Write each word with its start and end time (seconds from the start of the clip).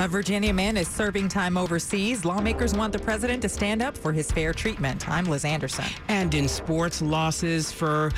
A 0.00 0.08
Virginia 0.08 0.52
man 0.52 0.76
is 0.76 0.88
serving 0.88 1.28
time 1.28 1.56
overseas. 1.56 2.24
Lawmakers 2.24 2.74
want 2.74 2.92
the 2.92 2.98
president 2.98 3.40
to 3.42 3.48
stand 3.48 3.80
up 3.80 3.96
for 3.96 4.12
his 4.12 4.28
fair 4.28 4.52
treatment. 4.52 5.08
I'm 5.08 5.24
Liz 5.24 5.44
Anderson. 5.44 5.84
And 6.08 6.34
in 6.34 6.48
sports, 6.48 7.00
losses 7.00 7.70
for 7.70 8.10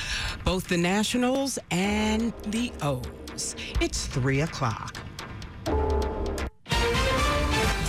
both 0.42 0.66
the 0.68 0.78
Nationals 0.78 1.58
and 1.70 2.32
the 2.46 2.72
O's. 2.80 3.56
It's 3.82 4.06
3 4.06 4.40
o'clock. 4.40 4.96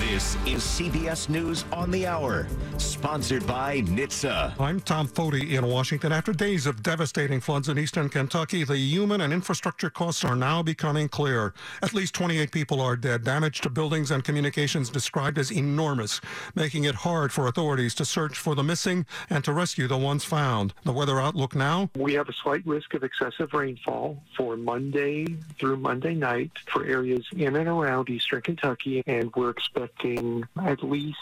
This 0.10 0.36
is 0.46 0.64
CBS 0.64 1.28
News 1.28 1.66
on 1.74 1.92
the 1.92 2.08
Hour, 2.08 2.48
sponsored 2.78 3.46
by 3.46 3.82
NHTSA. 3.82 4.58
I'm 4.58 4.80
Tom 4.80 5.06
Foty 5.06 5.52
in 5.58 5.68
Washington. 5.68 6.14
After 6.14 6.32
days 6.32 6.66
of 6.66 6.82
devastating 6.82 7.42
floods 7.42 7.68
in 7.68 7.78
eastern 7.78 8.08
Kentucky, 8.08 8.64
the 8.64 8.78
human 8.78 9.20
and 9.20 9.34
infrastructure 9.34 9.90
costs 9.90 10.24
are 10.24 10.36
now 10.36 10.64
becoming 10.64 11.10
clear. 11.10 11.54
At 11.84 11.94
least 11.94 12.16
28 12.16 12.52
people 12.52 12.80
are 12.80 12.96
dead. 12.96 13.26
Damage 13.26 13.60
to 13.62 13.70
buildings 13.70 14.10
and 14.10 14.24
communications 14.24 14.90
described 14.90 15.38
as 15.38 15.52
enormous, 15.52 16.22
making 16.56 16.86
it 16.86 16.96
hard 16.96 17.34
for 17.34 17.48
authorities 17.48 17.94
to 17.96 18.06
search 18.06 18.38
for 18.38 18.56
the 18.56 18.64
missing 18.64 19.06
and 19.30 19.44
to 19.44 19.52
rescue 19.52 19.90
the 19.90 19.98
ones 19.98 20.24
found. 20.24 20.74
The 20.84 20.94
weather 20.94 21.20
outlook 21.20 21.54
now? 21.54 21.90
We 21.98 22.14
have 22.14 22.30
a 22.30 22.34
slight 22.34 22.66
risk 22.66 22.94
of 22.94 23.04
excessive 23.04 23.52
rainfall 23.52 24.24
for 24.38 24.56
Monday 24.56 25.36
through 25.60 25.78
Monday 25.78 26.16
night 26.16 26.52
for 26.72 26.86
areas 26.86 27.26
in 27.36 27.58
and 27.58 27.68
around 27.68 28.10
eastern 28.10 28.42
Kentucky, 28.42 29.04
and 29.06 29.36
we're 29.36 29.50
expecting 29.50 29.97
at 30.04 30.84
least 30.84 31.18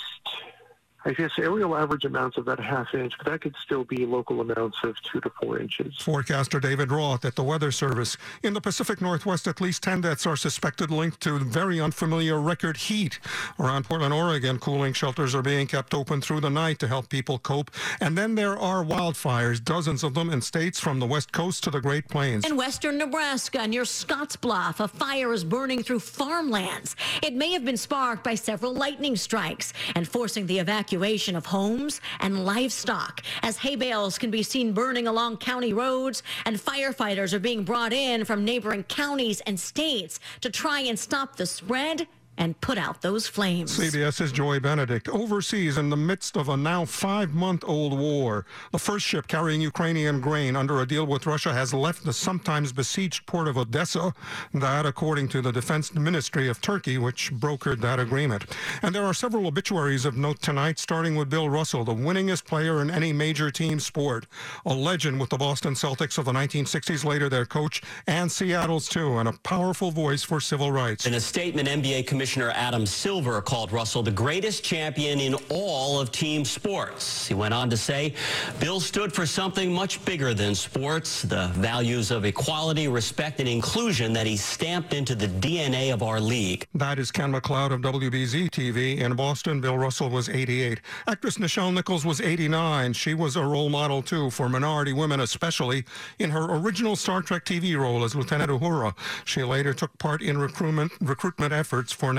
I 1.07 1.13
guess 1.13 1.29
aerial 1.37 1.77
average 1.77 2.03
amounts 2.03 2.37
of 2.37 2.47
about 2.47 2.59
a 2.59 2.63
half 2.63 2.95
inch, 2.95 3.13
but 3.19 3.31
that 3.31 3.41
could 3.41 3.55
still 3.63 3.83
be 3.83 4.07
local 4.07 4.41
amounts 4.41 4.77
of 4.83 4.95
two 5.03 5.21
to 5.21 5.29
four 5.29 5.59
inches. 5.59 5.95
Forecaster 5.97 6.59
David 6.59 6.91
Roth 6.91 7.25
at 7.25 7.35
the 7.35 7.43
Weather 7.43 7.71
Service. 7.71 8.17
In 8.41 8.55
the 8.55 8.61
Pacific 8.61 9.01
Northwest, 9.01 9.47
at 9.47 9.61
least 9.61 9.83
10 9.83 10.01
deaths 10.01 10.25
are 10.25 10.35
suspected 10.35 10.89
linked 10.89 11.21
to 11.21 11.37
very 11.37 11.79
unfamiliar 11.79 12.41
record 12.41 12.77
heat. 12.77 13.19
Around 13.59 13.85
Portland, 13.85 14.15
Oregon, 14.15 14.57
cooling 14.57 14.93
shelters 14.93 15.35
are 15.35 15.43
being 15.43 15.67
kept 15.67 15.93
open 15.93 16.21
through 16.21 16.41
the 16.41 16.49
night 16.49 16.79
to 16.79 16.87
help 16.87 17.07
people 17.07 17.37
cope. 17.37 17.69
And 18.01 18.17
then 18.17 18.33
there 18.33 18.57
are 18.57 18.83
wildfires, 18.83 19.63
dozens 19.63 20.03
of 20.03 20.15
them 20.15 20.31
in 20.31 20.41
states 20.41 20.79
from 20.79 20.99
the 20.99 21.05
West 21.05 21.31
Coast 21.31 21.63
to 21.65 21.69
the 21.69 21.81
Great 21.81 22.07
Plains. 22.07 22.47
In 22.47 22.57
western 22.57 22.97
Nebraska, 22.97 23.67
near 23.67 23.83
Scottsbluff, 23.83 24.79
a 24.79 24.87
fire 24.87 25.31
is 25.33 25.43
burning 25.43 25.83
through 25.83 25.99
farmlands. 25.99 26.95
It 27.21 27.35
may 27.35 27.51
have 27.51 27.63
been 27.63 27.77
sparked 27.77 28.23
by 28.23 28.33
several 28.33 28.73
lightning 28.73 29.15
strikes 29.15 29.71
and 29.95 30.07
forcing 30.07 30.47
the 30.47 30.57
evacuation 30.57 30.94
evacuation 30.95 31.35
of 31.35 31.45
homes 31.45 31.99
and 32.21 32.45
livestock. 32.45 33.21
As 33.43 33.57
hay 33.57 33.75
bales 33.75 34.17
can 34.17 34.31
be 34.31 34.41
seen 34.43 34.71
burning 34.71 35.07
along 35.07 35.37
county 35.37 35.73
roads 35.73 36.23
and 36.45 36.55
firefighters 36.55 37.33
are 37.33 37.39
being 37.39 37.63
brought 37.63 37.91
in 37.91 38.23
from 38.23 38.45
neighboring 38.45 38.83
counties 38.83 39.41
and 39.41 39.59
states 39.59 40.19
to 40.41 40.49
try 40.49 40.79
and 40.79 40.97
stop 40.97 41.35
the 41.35 41.45
spread 41.45 42.07
and 42.37 42.59
put 42.61 42.77
out 42.77 43.01
those 43.01 43.27
flames. 43.27 43.77
CBS's 43.77 44.31
Joy 44.31 44.59
Benedict. 44.59 45.07
Overseas, 45.09 45.77
in 45.77 45.89
the 45.89 45.97
midst 45.97 46.35
of 46.37 46.49
a 46.49 46.57
now 46.57 46.85
five 46.85 47.33
month 47.33 47.63
old 47.65 47.97
war, 47.97 48.45
the 48.71 48.79
first 48.79 49.05
ship 49.05 49.27
carrying 49.27 49.61
Ukrainian 49.61 50.19
grain 50.19 50.55
under 50.55 50.81
a 50.81 50.87
deal 50.87 51.05
with 51.05 51.25
Russia 51.25 51.53
has 51.53 51.73
left 51.73 52.03
the 52.03 52.13
sometimes 52.13 52.71
besieged 52.71 53.25
port 53.25 53.47
of 53.47 53.57
Odessa. 53.57 54.13
That, 54.53 54.85
according 54.85 55.29
to 55.29 55.41
the 55.41 55.51
Defense 55.51 55.93
Ministry 55.93 56.49
of 56.49 56.61
Turkey, 56.61 56.97
which 56.97 57.33
brokered 57.33 57.81
that 57.81 57.99
agreement. 57.99 58.45
And 58.81 58.93
there 58.93 59.05
are 59.05 59.13
several 59.13 59.47
obituaries 59.47 60.05
of 60.05 60.17
note 60.17 60.41
tonight, 60.41 60.79
starting 60.79 61.15
with 61.15 61.29
Bill 61.29 61.49
Russell, 61.49 61.83
the 61.83 61.93
winningest 61.93 62.45
player 62.45 62.81
in 62.81 62.89
any 62.89 63.13
major 63.13 63.51
team 63.51 63.79
sport. 63.79 64.27
A 64.65 64.73
legend 64.73 65.19
with 65.19 65.29
the 65.29 65.37
Boston 65.37 65.73
Celtics 65.73 66.17
of 66.17 66.25
the 66.25 66.33
1960s, 66.33 67.05
later 67.05 67.29
their 67.29 67.45
coach, 67.45 67.81
and 68.07 68.31
Seattle's 68.31 68.89
too, 68.89 69.17
and 69.17 69.29
a 69.29 69.33
powerful 69.43 69.91
voice 69.91 70.23
for 70.23 70.39
civil 70.39 70.71
rights. 70.71 71.05
In 71.05 71.13
a 71.13 71.19
statement, 71.19 71.67
NBA 71.67 72.07
Commissioner 72.07 72.24
Commissioner 72.25 72.53
Adam 72.55 72.87
Silver 72.87 73.39
called 73.39 73.71
Russell 73.71 74.01
the 74.01 74.09
greatest 74.09 74.63
champion 74.63 75.19
in 75.19 75.35
all 75.49 75.99
of 75.99 76.11
team 76.11 76.43
sports. 76.43 77.27
He 77.27 77.35
went 77.35 77.53
on 77.53 77.69
to 77.69 77.77
say, 77.77 78.15
Bill 78.59 78.79
stood 78.79 79.13
for 79.13 79.27
something 79.27 79.71
much 79.71 80.03
bigger 80.05 80.33
than 80.33 80.55
sports, 80.55 81.21
the 81.21 81.49
values 81.53 82.09
of 82.09 82.25
equality, 82.25 82.87
respect, 82.87 83.39
and 83.39 83.47
inclusion 83.47 84.11
that 84.13 84.25
he 84.25 84.37
stamped 84.37 84.95
into 84.95 85.13
the 85.13 85.27
DNA 85.27 85.93
of 85.93 86.01
our 86.01 86.19
league. 86.19 86.65
That 86.73 86.97
is 86.97 87.11
Ken 87.11 87.29
MacLeod 87.29 87.71
of 87.71 87.81
WBZ 87.81 88.49
TV. 88.49 88.97
In 88.97 89.15
Boston, 89.15 89.61
Bill 89.61 89.77
Russell 89.77 90.09
was 90.09 90.27
88. 90.27 90.81
Actress 91.07 91.37
Nichelle 91.37 91.71
Nichols 91.75 92.07
was 92.07 92.21
89. 92.21 92.93
She 92.93 93.13
was 93.13 93.35
a 93.35 93.43
role 93.43 93.69
model, 93.69 94.01
too, 94.01 94.31
for 94.31 94.49
minority 94.49 94.93
women, 94.93 95.19
especially 95.19 95.85
in 96.17 96.31
her 96.31 96.45
original 96.55 96.95
Star 96.95 97.21
Trek 97.21 97.45
TV 97.45 97.77
role 97.77 98.03
as 98.03 98.15
Lieutenant 98.15 98.49
Uhura. 98.49 98.95
She 99.25 99.43
later 99.43 99.75
took 99.75 99.95
part 99.99 100.23
in 100.23 100.39
recruitment, 100.39 100.91
recruitment 100.99 101.53
efforts 101.53 101.91
for 101.91 102.14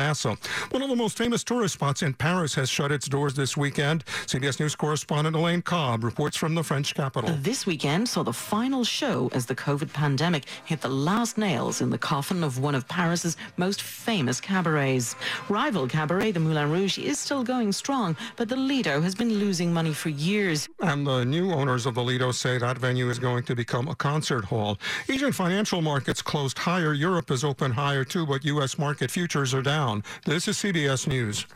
One 0.71 0.83
of 0.83 0.91
the 0.91 0.97
most 0.97 1.17
famous 1.17 1.43
tourist 1.43 1.75
spots 1.75 2.03
in 2.03 2.13
Paris 2.13 2.55
has 2.55 2.69
shut 2.69 2.93
its 2.93 3.09
doors 3.09 3.35
this 3.35 3.57
weekend. 3.57 4.05
CBS 4.27 4.61
News 4.61 4.77
correspondent 4.77 5.35
Elaine 5.35 5.63
Cobbe 5.63 6.05
reports 6.05 6.37
from 6.37 6.55
the 6.55 6.63
French 6.63 6.95
capital. 6.95 7.35
This 7.41 7.65
weekend 7.65 8.09
saw 8.09 8.23
the 8.23 8.33
final 8.33 8.85
show 8.85 9.31
as 9.33 9.47
the 9.47 9.55
COVID 9.55 9.93
pandemic 9.93 10.45
hit 10.65 10.81
the 10.83 10.89
last 10.89 11.39
nails 11.39 11.81
in 11.81 11.89
the 11.89 11.99
coffin 11.99 12.45
of 12.45 12.59
one 12.59 12.75
of 12.75 12.87
Paris's 12.89 13.39
most 13.57 13.81
famous 13.81 14.41
cabarets. 14.41 15.17
Rival 15.49 15.89
cabaret, 15.89 16.33
the 16.33 16.41
Moulin 16.41 16.71
Rouge, 16.71 16.99
is 16.99 17.19
still 17.19 17.43
going 17.43 17.73
strong, 17.73 18.17
but 18.37 18.49
the 18.49 18.57
Lido 18.57 19.01
has 19.01 19.15
been 19.15 19.33
losing 19.39 19.73
money 19.73 19.95
for 19.95 20.11
years. 20.11 20.69
And 20.81 21.07
the 21.07 21.25
new 21.25 21.53
owners 21.53 21.87
of 21.87 21.95
the 21.95 22.03
Lido 22.03 22.33
say 22.33 22.59
that 22.59 22.77
venue 22.77 23.09
is 23.09 23.19
going 23.19 23.45
to 23.45 23.55
become 23.55 23.89
a 23.89 23.95
concert 23.95 24.45
hall. 24.45 24.79
Asian 25.09 25.33
financial 25.33 25.81
markets 25.81 26.21
closed 26.21 26.59
higher. 26.59 26.93
Europe 26.93 27.31
is 27.31 27.45
open 27.45 27.73
higher 27.73 28.05
too, 28.05 28.27
but 28.27 28.45
U.S. 28.45 28.79
market 28.79 29.11
futures 29.11 29.55
are 29.55 29.63
down 29.63 29.86
down. 29.87 30.03
This 30.25 30.49
is 30.49 30.57
CBS 30.57 31.07
News. 31.07 31.47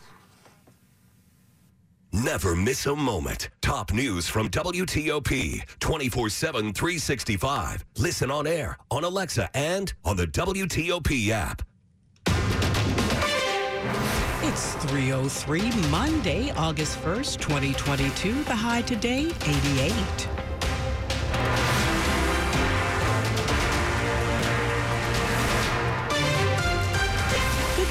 Never 2.13 2.57
miss 2.57 2.87
a 2.87 2.97
moment. 2.97 3.51
Top 3.61 3.93
news 3.93 4.27
from 4.27 4.49
WTOP 4.49 5.63
24 5.79 6.29
7, 6.29 6.73
365. 6.73 7.85
Listen 7.99 8.31
on 8.31 8.47
air, 8.47 8.77
on 8.91 9.05
Alexa, 9.05 9.49
and 9.55 9.93
on 10.05 10.17
the 10.17 10.27
WTOP 10.27 11.31
app. 11.31 11.63
It's 14.43 14.75
303 14.87 15.71
Monday, 15.91 16.51
August 16.53 16.99
1st, 17.03 17.39
2022. 17.39 18.43
The 18.45 18.57
high 18.57 18.83
today, 18.83 19.27
88. 19.47 20.40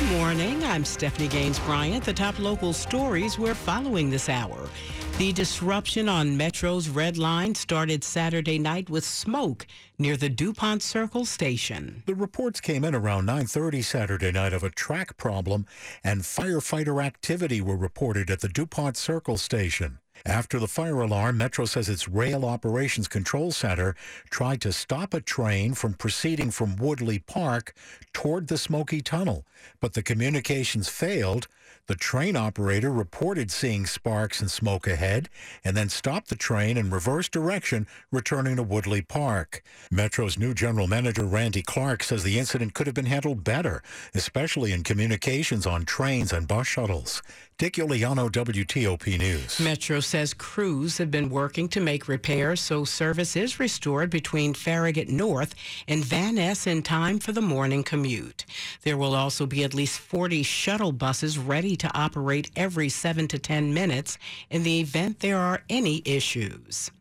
Morning. 0.03 0.63
I'm 0.63 0.85
Stephanie 0.85 1.27
Gaines 1.27 1.59
Bryant. 1.59 2.03
The 2.03 2.13
top 2.13 2.39
local 2.39 2.73
stories 2.73 3.37
we're 3.37 3.53
following 3.53 4.09
this 4.09 4.29
hour. 4.29 4.69
The 5.17 5.33
disruption 5.33 6.07
on 6.07 6.37
Metro's 6.37 6.87
Red 6.87 7.17
Line 7.17 7.53
started 7.53 8.03
Saturday 8.03 8.57
night 8.57 8.89
with 8.89 9.03
smoke 9.03 9.67
near 9.97 10.15
the 10.15 10.29
DuPont 10.29 10.81
Circle 10.81 11.25
station. 11.25 12.03
The 12.05 12.15
reports 12.15 12.61
came 12.61 12.85
in 12.85 12.95
around 12.95 13.25
9:30 13.25 13.81
Saturday 13.83 14.31
night 14.31 14.53
of 14.53 14.63
a 14.63 14.69
track 14.69 15.17
problem 15.17 15.65
and 16.03 16.21
firefighter 16.21 17.03
activity 17.03 17.59
were 17.59 17.77
reported 17.77 18.29
at 18.29 18.39
the 18.39 18.49
DuPont 18.49 18.95
Circle 18.95 19.37
station. 19.37 19.99
After 20.25 20.59
the 20.59 20.68
fire 20.68 21.00
alarm, 21.00 21.38
Metro 21.38 21.66
says 21.66 21.88
its 21.88 22.07
Rail 22.09 22.44
Operations 22.44 23.07
Control 23.07 23.52
Center 23.52 23.96
tried 24.30 24.62
to 24.62 24.74
stop 24.74 25.13
a 25.13 25.22
train 25.22 25.74
from 25.74 25.94
proceeding 25.94 26.52
from 26.52 26.75
Woodley 26.75 27.19
Park 27.19 27.74
toward 28.12 28.47
the 28.47 28.58
Smoky 28.58 29.02
Tunnel, 29.02 29.46
but 29.79 29.94
the 29.94 30.03
communications 30.03 30.90
failed. 30.90 31.47
The 31.88 31.96
train 31.96 32.35
operator 32.35 32.91
reported 32.91 33.50
seeing 33.50 33.88
sparks 33.88 34.41
and 34.41 34.52
smoke 34.52 34.85
ahead 34.85 35.28
and 35.63 35.75
then 35.75 35.90
stopped 35.90 36.30
the 36.30 36.35
train 36.35 36.78
in 36.78 36.91
reverse 36.91 37.28
direction, 37.28 37.88
returning 38.12 38.57
to 38.57 38.63
Woodley 38.63 39.02
Park. 39.02 39.63
Metro's 39.90 40.38
new 40.38 40.53
general 40.53 40.88
manager, 40.88 41.25
Randy 41.25 41.63
Clarke, 41.63 42.03
says 42.03 42.24
the 42.24 42.38
incident 42.38 42.75
could 42.75 42.85
have 42.85 42.94
been 42.94 43.08
handled 43.08 43.44
better, 43.44 43.81
especially 44.13 44.72
in 44.72 44.84
communications 44.84 45.66
on 45.66 45.84
trains 45.84 46.32
and 46.32 46.47
bus 46.47 46.67
shuttles. 46.67 47.23
Dick 47.59 47.73
Uliano, 47.73 48.29
WTOP 48.29 49.20
News. 49.20 49.59
Metro 49.59 49.99
says 49.99 50.34
crews 50.34 50.97
have 50.97 51.11
been 51.11 51.29
working 51.29 51.67
to 51.67 51.82
make 51.82 52.08
repairs 52.08 52.61
so 52.61 52.85
service 52.85 53.35
is 53.35 53.59
restored 53.59 54.09
between 54.09 54.53
Farragut 54.53 55.09
North 55.09 55.55
and 55.85 56.05
Van 56.05 56.35
Ness 56.35 56.67
in 56.67 56.82
time 56.84 57.20
for 57.20 57.34
the 57.34 57.41
morning 57.41 57.84
commute. 57.84 58.46
There 58.84 58.96
will 58.96 59.14
also 59.14 59.46
be 59.46 59.66
at 59.66 59.73
least 59.73 59.99
40 59.99 60.41
shuttle 60.41 60.93
buses 60.93 61.38
ready 61.38 61.59
to 61.61 61.91
operate 61.94 62.52
every 62.56 62.90
7 62.90 63.28
to 63.28 63.40
10 63.40 63.73
minutes 63.73 64.17
in 64.50 64.64
the 64.64 64.79
event 64.79 65.20
there 65.20 65.38
are 65.38 65.61
any 65.70 66.02
issues. 66.06 66.91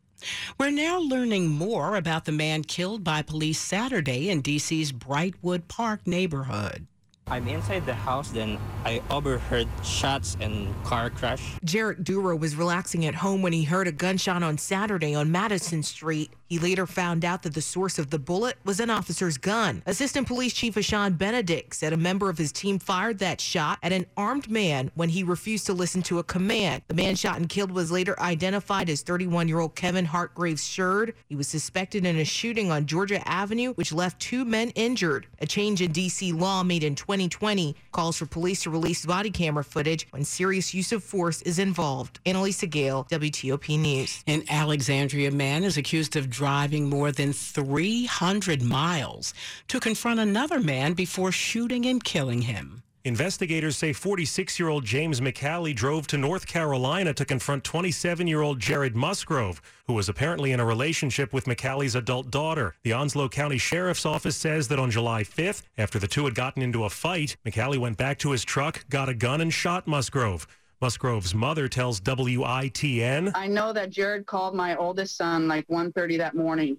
We're 0.59 0.71
now 0.71 0.99
learning 0.99 1.49
more 1.49 1.97
about 1.97 2.25
the 2.25 2.33
man 2.33 2.65
killed 2.65 3.05
by 3.05 3.23
police 3.23 3.59
Saturday 3.59 4.31
in 4.31 4.41
D.C.'s 4.41 4.93
Brightwood 4.93 5.69
Park 5.69 6.07
neighborhood. 6.07 6.87
I'm 7.31 7.47
inside 7.47 7.85
the 7.85 7.95
house, 7.95 8.31
then 8.31 8.59
I 8.87 9.03
overheard 9.11 9.69
shots 9.85 10.37
and 10.41 10.75
car 10.83 11.11
crash. 11.11 11.57
Jarek 11.65 12.03
Duro 12.03 12.35
was 12.35 12.57
relaxing 12.57 13.05
at 13.05 13.17
home 13.17 13.43
when 13.43 13.53
he 13.53 13.65
heard 13.65 13.87
a 13.87 13.93
gunshot 13.93 14.43
on 14.43 14.57
Saturday 14.57 15.15
on 15.15 15.31
Madison 15.31 15.83
Street. 15.83 16.31
He 16.49 16.59
later 16.59 16.87
found 16.87 17.27
out 17.27 17.43
that 17.43 17.53
the 17.53 17.61
source 17.61 17.99
of 17.99 18.09
the 18.09 18.19
bullet 18.19 18.57
was 18.65 18.81
an 18.81 18.89
officer's 18.89 19.37
gun. 19.37 19.83
Assistant 19.85 20.27
Police 20.27 20.55
Chief 20.55 20.75
Ashan 20.75 21.19
Benedict 21.19 21.75
said 21.75 21.93
a 21.93 21.97
member 21.99 22.31
of 22.31 22.39
his 22.39 22.53
team 22.53 22.79
fired 22.79 23.19
that 23.19 23.39
shot 23.41 23.79
at 23.83 23.93
an 23.93 24.07
armed 24.17 24.51
man 24.51 24.91
when 24.95 25.11
he 25.11 25.23
refused 25.23 25.67
to 25.67 25.75
listen 25.75 26.01
to 26.03 26.19
a 26.19 26.25
command. 26.25 26.83
The 26.89 26.95
man 26.95 27.17
shot 27.17 27.37
and 27.37 27.51
killed 27.51 27.71
was 27.71 27.93
later 27.93 28.19
identified 28.19 28.89
as 28.89 29.03
31 29.03 29.47
year 29.49 29.59
old 29.59 29.75
Kevin 29.75 30.07
Hartgraves 30.07 30.63
Sherd. 30.63 31.13
He 31.27 31.37
was 31.37 31.49
suspected 31.49 32.07
in 32.07 32.17
a 32.17 32.25
shooting 32.25 32.71
on 32.71 32.87
Georgia 32.87 33.27
Avenue, 33.29 33.75
which 33.75 33.93
left 33.93 34.19
two 34.19 34.47
men 34.47 34.71
injured. 34.71 35.27
A 35.41 35.47
change 35.47 35.83
in 35.83 35.93
D.C. 35.93 36.33
law 36.33 36.63
made 36.63 36.83
in 36.83 36.95
2020 36.95 37.77
calls 37.93 38.17
for 38.17 38.27
police 38.27 38.63
to 38.63 38.71
release 38.71 39.05
body 39.05 39.31
camera 39.31 39.65
footage 39.65 40.07
when 40.13 40.25
serious 40.25 40.73
use 40.73 40.93
of 40.93 41.05
force 41.05 41.43
is 41.43 41.59
involved. 41.59 42.21
Annalisa 42.25 42.69
Gale, 42.71 43.07
WTOP 43.11 43.79
News. 43.79 44.25
An 44.27 44.45
Alexandria 44.49 45.31
man 45.31 45.63
is 45.63 45.77
accused 45.77 46.17
of 46.17 46.31
driving 46.39 46.89
more 46.89 47.11
than 47.11 47.33
300 47.33 48.63
miles 48.63 49.35
to 49.67 49.81
confront 49.81 50.21
another 50.21 50.61
man 50.61 50.95
before 50.95 51.33
shooting 51.33 51.85
and 51.87 52.05
killing 52.05 52.43
him. 52.43 52.85
Investigators 53.05 53.77
say 53.77 53.93
46 53.93 54.59
year 54.59 54.69
old 54.69 54.85
James 54.85 55.21
McCallie 55.21 55.75
drove 55.75 56.07
to 56.09 56.19
North 56.19 56.47
Carolina 56.47 57.15
to 57.15 57.25
confront 57.25 57.65
27 57.65 58.27
year 58.27 58.43
old 58.43 58.61
Jared 58.61 58.95
Musgrove, 58.95 59.63
who 59.87 59.95
was 59.95 60.09
apparently 60.09 60.53
in 60.53 60.61
a 60.61 60.65
relationship 60.65 61.33
with 61.33 61.47
McCallie's 61.47 61.95
adult 61.95 62.31
daughter. 62.31 62.75
The 62.83 62.93
Onslow 62.93 63.31
County 63.31 63.59
Sheriff's 63.59 64.07
Office 64.07 64.37
says 64.37 64.69
that 64.69 64.79
on 64.79 64.91
July 64.91 65.25
5th, 65.25 65.63
after 65.77 65.99
the 65.99 66.07
two 66.07 66.25
had 66.25 66.35
gotten 66.35 66.63
into 66.63 66.85
a 66.85 66.91
fight, 66.91 67.37
McCallie 67.47 67.79
went 67.79 67.97
back 67.97 68.19
to 68.19 68.31
his 68.31 68.45
truck, 68.45 68.85
got 68.91 69.09
a 69.09 69.15
gun, 69.15 69.41
and 69.41 69.53
shot 69.53 69.87
Musgrove. 69.89 70.47
Musgrove's 70.81 71.35
mother 71.35 71.69
tells 71.69 72.01
WITN. 72.01 73.33
I 73.35 73.49
know 73.49 73.73
that 73.73 73.91
Jared 73.91 74.27
called 74.27 74.55
my 74.55 74.77
oldest 74.77 75.17
son 75.17 75.49
like 75.49 75.67
1.30 75.67 76.19
that 76.19 76.37
morning 76.37 76.77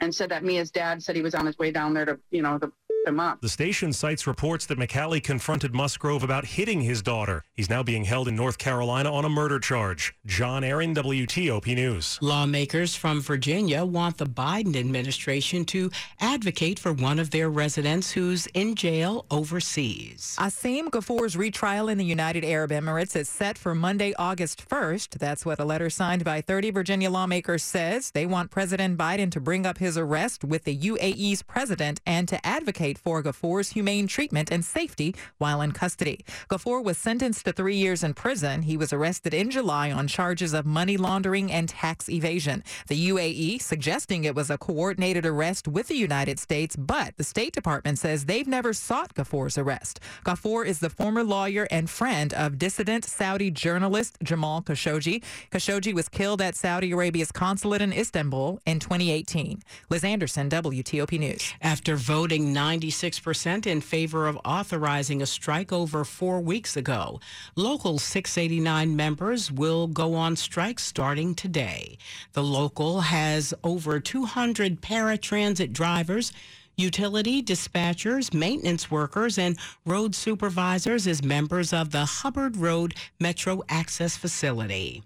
and 0.00 0.14
said 0.14 0.30
that 0.30 0.44
Mia's 0.44 0.70
dad 0.70 1.02
said 1.02 1.16
he 1.16 1.22
was 1.22 1.34
on 1.34 1.46
his 1.46 1.56
way 1.58 1.70
down 1.70 1.94
there 1.94 2.04
to, 2.04 2.18
you 2.30 2.42
know, 2.42 2.58
to 2.58 2.70
him 3.06 3.20
up. 3.20 3.40
The 3.40 3.48
station 3.48 3.92
cites 3.92 4.26
reports 4.26 4.66
that 4.66 4.78
McCallie 4.78 5.22
confronted 5.22 5.74
Musgrove 5.74 6.22
about 6.22 6.44
hitting 6.44 6.80
his 6.80 7.02
daughter. 7.02 7.44
He's 7.54 7.70
now 7.70 7.82
being 7.82 8.04
held 8.04 8.28
in 8.28 8.36
North 8.36 8.58
Carolina 8.58 9.12
on 9.12 9.24
a 9.24 9.28
murder 9.28 9.58
charge. 9.58 10.14
John 10.26 10.64
Aaron, 10.64 10.94
WTOP 10.94 11.74
News. 11.74 12.18
Lawmakers 12.20 12.94
from 12.94 13.20
Virginia 13.20 13.84
want 13.84 14.18
the 14.18 14.26
Biden 14.26 14.76
administration 14.76 15.64
to 15.66 15.90
advocate 16.20 16.78
for 16.78 16.92
one 16.92 17.18
of 17.18 17.30
their 17.30 17.50
residents 17.50 18.12
who's 18.12 18.46
in 18.48 18.74
jail 18.74 19.26
overseas. 19.30 20.36
Asim 20.38 20.88
Ghafoor's 20.90 21.36
retrial 21.36 21.88
in 21.88 21.98
the 21.98 22.04
United 22.04 22.44
Arab 22.44 22.70
Emirates 22.70 23.16
is 23.16 23.28
set 23.28 23.58
for 23.58 23.74
Monday, 23.74 24.14
August 24.18 24.68
1st. 24.68 25.18
That's 25.18 25.44
what 25.44 25.58
a 25.58 25.64
letter 25.64 25.90
signed 25.90 26.24
by 26.24 26.40
30 26.40 26.70
Virginia 26.70 27.10
lawmakers 27.10 27.62
says. 27.62 28.10
They 28.10 28.26
want 28.26 28.50
President 28.50 28.98
Biden 28.98 29.30
to 29.32 29.40
bring 29.40 29.66
up 29.66 29.78
his 29.78 29.96
arrest 29.96 30.44
with 30.44 30.64
the 30.64 30.76
UAE's 30.76 31.42
president 31.42 32.00
and 32.06 32.28
to 32.28 32.44
advocate 32.46 32.87
for 32.96 33.22
Ghafoor's 33.22 33.70
humane 33.70 34.06
treatment 34.06 34.52
and 34.52 34.64
safety 34.64 35.14
while 35.38 35.60
in 35.60 35.72
custody. 35.72 36.24
Ghafoor 36.48 36.82
was 36.82 36.96
sentenced 36.96 37.44
to 37.44 37.52
three 37.52 37.76
years 37.76 38.04
in 38.04 38.14
prison. 38.14 38.62
He 38.62 38.76
was 38.76 38.92
arrested 38.92 39.34
in 39.34 39.50
July 39.50 39.90
on 39.90 40.06
charges 40.06 40.54
of 40.54 40.64
money 40.64 40.96
laundering 40.96 41.50
and 41.50 41.68
tax 41.68 42.08
evasion. 42.08 42.62
The 42.86 43.08
UAE 43.08 43.60
suggesting 43.60 44.22
it 44.22 44.36
was 44.36 44.48
a 44.48 44.58
coordinated 44.58 45.26
arrest 45.26 45.66
with 45.66 45.88
the 45.88 45.96
United 45.96 46.38
States, 46.38 46.76
but 46.76 47.16
the 47.16 47.24
State 47.24 47.52
Department 47.52 47.98
says 47.98 48.26
they've 48.26 48.46
never 48.46 48.72
sought 48.72 49.14
Ghafoor's 49.14 49.58
arrest. 49.58 49.98
Ghafoor 50.24 50.64
is 50.64 50.78
the 50.78 50.90
former 50.90 51.24
lawyer 51.24 51.66
and 51.70 51.90
friend 51.90 52.32
of 52.34 52.58
dissident 52.58 53.04
Saudi 53.04 53.50
journalist 53.50 54.18
Jamal 54.22 54.62
Khashoggi. 54.62 55.22
Khashoggi 55.50 55.92
was 55.92 56.08
killed 56.08 56.40
at 56.40 56.54
Saudi 56.54 56.92
Arabia's 56.92 57.32
consulate 57.32 57.82
in 57.82 57.92
Istanbul 57.92 58.60
in 58.66 58.78
2018. 58.78 59.62
Liz 59.90 60.04
Anderson, 60.04 60.48
WTOP 60.48 61.18
News. 61.18 61.54
After 61.60 61.96
voting 61.96 62.52
96% 62.80 63.66
in 63.66 63.80
favor 63.80 64.26
of 64.26 64.38
authorizing 64.44 65.22
a 65.22 65.26
strike 65.26 65.72
over 65.72 66.04
four 66.04 66.40
weeks 66.40 66.76
ago. 66.76 67.20
Local 67.56 67.98
689 67.98 68.94
members 68.94 69.50
will 69.50 69.86
go 69.86 70.14
on 70.14 70.36
strike 70.36 70.78
starting 70.78 71.34
today. 71.34 71.98
The 72.32 72.42
local 72.42 73.00
has 73.00 73.52
over 73.64 74.00
200 74.00 74.80
paratransit 74.80 75.72
drivers 75.72 76.32
utility 76.76 77.42
dispatchers, 77.42 78.32
maintenance 78.32 78.88
workers, 78.88 79.36
and 79.36 79.58
road 79.84 80.14
supervisors 80.14 81.08
as 81.08 81.24
members 81.24 81.72
of 81.72 81.90
the 81.90 82.04
Hubbard 82.04 82.56
Road 82.56 82.94
Metro 83.18 83.62
Access 83.68 84.16
Facility. 84.16 85.02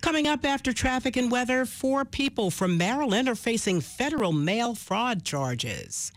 Coming 0.00 0.26
up 0.26 0.44
after 0.44 0.72
traffic 0.72 1.16
and 1.16 1.30
weather, 1.30 1.64
four 1.64 2.04
people 2.04 2.50
from 2.50 2.76
Maryland 2.76 3.28
are 3.28 3.34
facing 3.34 3.80
federal 3.80 4.32
mail 4.32 4.74
fraud 4.74 5.24
charges. 5.24 6.12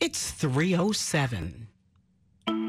It's 0.00 0.30
307. 0.30 1.63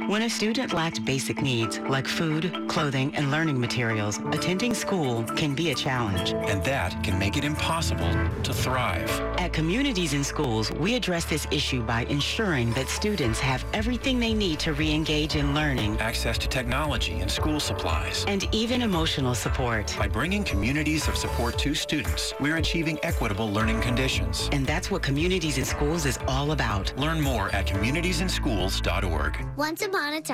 When 0.07 0.21
a 0.21 0.29
student 0.29 0.71
lacks 0.71 0.99
basic 0.99 1.41
needs 1.41 1.79
like 1.79 2.07
food, 2.07 2.67
clothing, 2.67 3.15
and 3.15 3.31
learning 3.31 3.59
materials, 3.59 4.19
attending 4.31 4.75
school 4.75 5.23
can 5.23 5.55
be 5.55 5.71
a 5.71 5.75
challenge. 5.75 6.31
And 6.31 6.63
that 6.63 7.03
can 7.03 7.17
make 7.17 7.37
it 7.37 7.43
impossible 7.43 8.13
to 8.43 8.53
thrive. 8.53 9.09
At 9.39 9.51
Communities 9.51 10.13
in 10.13 10.23
Schools, 10.23 10.71
we 10.73 10.93
address 10.93 11.25
this 11.25 11.47
issue 11.49 11.81
by 11.81 12.05
ensuring 12.05 12.71
that 12.73 12.87
students 12.87 13.39
have 13.39 13.65
everything 13.73 14.19
they 14.19 14.35
need 14.35 14.59
to 14.59 14.73
re-engage 14.73 15.37
in 15.37 15.55
learning, 15.55 15.99
access 15.99 16.37
to 16.37 16.47
technology 16.47 17.21
and 17.21 17.31
school 17.31 17.59
supplies, 17.59 18.25
and 18.27 18.47
even 18.53 18.83
emotional 18.83 19.33
support. 19.33 19.95
By 19.97 20.07
bringing 20.07 20.43
communities 20.43 21.07
of 21.07 21.17
support 21.17 21.57
to 21.59 21.73
students, 21.73 22.35
we're 22.39 22.57
achieving 22.57 22.99
equitable 23.01 23.51
learning 23.51 23.81
conditions. 23.81 24.49
And 24.51 24.67
that's 24.67 24.91
what 24.91 25.01
Communities 25.01 25.57
in 25.57 25.65
Schools 25.65 26.05
is 26.05 26.19
all 26.27 26.51
about. 26.51 26.93
Learn 26.95 27.19
more 27.19 27.49
at 27.55 27.65
communitiesinschools.org. 27.65 29.45
Once 29.65 29.81
upon 29.81 30.13
a 30.13 30.21
time. 30.21 30.33